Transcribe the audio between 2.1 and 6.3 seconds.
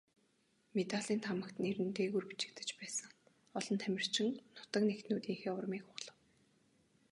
бичигдэж байсан олон тамирчин нутаг нэгтнүүдийнхээ урмыг хугалав.